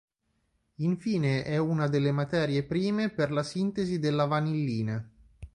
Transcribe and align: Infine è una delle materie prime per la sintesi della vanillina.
Infine 0.77 1.43
è 1.43 1.57
una 1.57 1.87
delle 1.87 2.11
materie 2.11 2.63
prime 2.63 3.11
per 3.11 3.31
la 3.31 3.43
sintesi 3.43 3.99
della 3.99 4.25
vanillina. 4.25 5.07